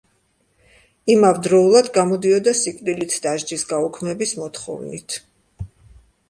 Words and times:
იმავდროულად, 1.15 1.89
გამოდიოდა 1.97 2.53
სიკვდილით 2.61 3.19
დასჯის 3.27 3.67
გაუქმების 3.73 4.35
მოთხოვნით. 4.41 5.21